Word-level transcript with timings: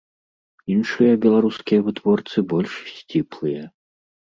Іншыя 0.75 1.19
беларускія 1.27 1.85
вытворцы 1.91 2.37
больш 2.57 2.71
сціплыя. 2.99 3.75